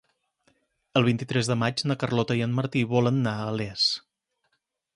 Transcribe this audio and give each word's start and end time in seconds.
El 1.01 1.05
vint-i-tres 1.07 1.49
de 1.51 1.57
maig 1.63 1.83
na 1.91 1.97
Carlota 2.03 2.37
i 2.39 2.43
en 2.45 2.55
Martí 2.61 2.83
volen 2.97 3.21
anar 3.21 3.35
a 3.51 3.55
Les. 3.61 3.85